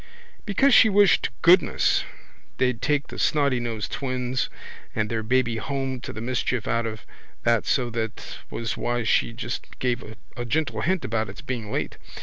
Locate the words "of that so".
6.87-7.91